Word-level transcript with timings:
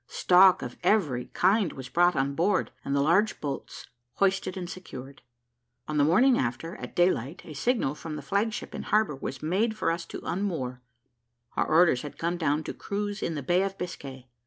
Stock 0.07 0.63
of 0.63 0.77
every 0.81 1.25
kind 1.27 1.73
was 1.73 1.87
brought 1.87 2.15
on 2.15 2.33
board, 2.33 2.71
and 2.83 2.95
the 2.95 3.03
large 3.03 3.39
boats 3.39 3.85
hoisted 4.15 4.57
and 4.57 4.67
secured. 4.67 5.21
On 5.87 5.97
the 5.99 6.03
morning 6.03 6.39
after, 6.39 6.75
at 6.77 6.95
day 6.95 7.11
light, 7.11 7.43
a 7.45 7.53
signal 7.53 7.93
from 7.93 8.15
the 8.15 8.23
flag 8.23 8.51
ship 8.51 8.73
in 8.73 8.81
harbour 8.81 9.15
was 9.15 9.43
made 9.43 9.77
for 9.77 9.91
us 9.91 10.07
to 10.07 10.19
unmoor; 10.25 10.81
our 11.55 11.67
orders 11.67 12.01
had 12.01 12.17
come 12.17 12.37
down 12.37 12.63
to 12.63 12.73
cruise 12.73 13.21
in 13.21 13.35
the 13.35 13.43
Bay 13.43 13.61
of 13.61 13.77
Biscay. 13.77 14.27